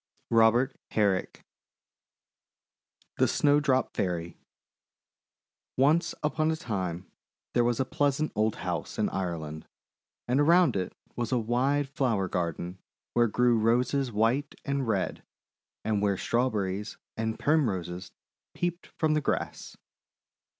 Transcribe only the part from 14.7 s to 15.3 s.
red,